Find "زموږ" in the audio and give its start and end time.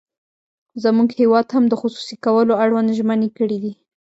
0.83-1.09